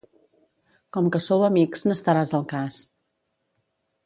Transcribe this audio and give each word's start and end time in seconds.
Com 0.97 1.09
que 1.15 1.21
sou 1.25 1.45
amics, 1.49 1.85
n'estaràs 1.91 2.35
al 2.39 2.49
cas. 2.55 2.81